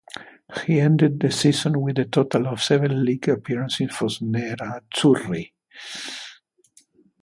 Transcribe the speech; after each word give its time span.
He 0.65 0.79
ended 0.79 1.19
the 1.19 1.29
season 1.29 1.79
with 1.79 1.99
a 1.99 2.05
total 2.05 2.47
of 2.47 2.59
seven 2.63 3.05
league 3.05 3.27
appearances 3.29 3.95
for 3.95 4.07
Nerazzurri. 4.19 5.51